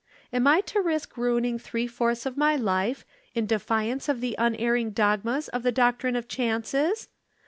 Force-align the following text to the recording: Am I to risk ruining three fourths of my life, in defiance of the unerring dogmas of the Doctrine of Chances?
Am 0.33 0.47
I 0.47 0.61
to 0.61 0.81
risk 0.81 1.15
ruining 1.15 1.59
three 1.59 1.85
fourths 1.85 2.25
of 2.25 2.35
my 2.35 2.55
life, 2.55 3.05
in 3.35 3.45
defiance 3.45 4.09
of 4.09 4.19
the 4.19 4.33
unerring 4.39 4.89
dogmas 4.89 5.47
of 5.49 5.61
the 5.61 5.71
Doctrine 5.71 6.15
of 6.15 6.27
Chances? 6.27 7.07